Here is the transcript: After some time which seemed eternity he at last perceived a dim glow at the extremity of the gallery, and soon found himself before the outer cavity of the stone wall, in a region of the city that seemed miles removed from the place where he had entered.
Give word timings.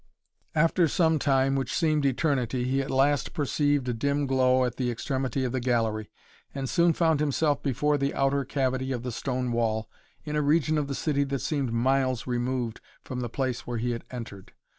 After 0.55 0.87
some 0.87 1.19
time 1.19 1.55
which 1.55 1.71
seemed 1.75 2.07
eternity 2.07 2.63
he 2.63 2.81
at 2.81 2.89
last 2.89 3.35
perceived 3.35 3.87
a 3.87 3.93
dim 3.93 4.25
glow 4.25 4.65
at 4.65 4.77
the 4.77 4.89
extremity 4.89 5.43
of 5.43 5.51
the 5.51 5.59
gallery, 5.59 6.09
and 6.55 6.67
soon 6.67 6.93
found 6.93 7.19
himself 7.19 7.61
before 7.61 7.99
the 7.99 8.15
outer 8.15 8.43
cavity 8.43 8.91
of 8.93 9.03
the 9.03 9.11
stone 9.11 9.51
wall, 9.51 9.87
in 10.25 10.35
a 10.35 10.41
region 10.41 10.79
of 10.79 10.87
the 10.87 10.95
city 10.95 11.23
that 11.25 11.37
seemed 11.43 11.71
miles 11.71 12.25
removed 12.25 12.81
from 13.03 13.19
the 13.19 13.29
place 13.29 13.67
where 13.67 13.77
he 13.77 13.91
had 13.91 14.03
entered. 14.09 14.53